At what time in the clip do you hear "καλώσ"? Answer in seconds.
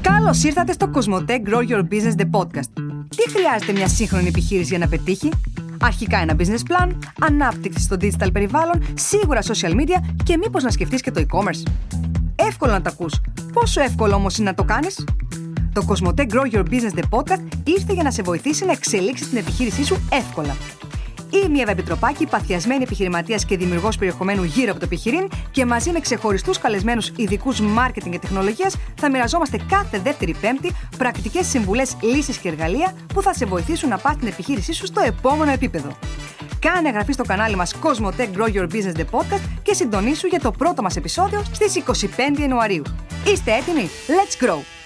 0.00-0.44